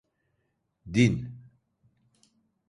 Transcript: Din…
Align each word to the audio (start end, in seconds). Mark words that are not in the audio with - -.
Din… 0.93 1.29